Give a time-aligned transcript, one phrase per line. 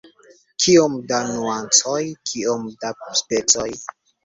[0.63, 1.99] Kiom da nuancoj,
[2.31, 3.71] kiom da specoj!